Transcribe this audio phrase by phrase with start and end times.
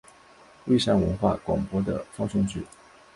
[0.65, 2.65] 蔚山文化广播的放送局。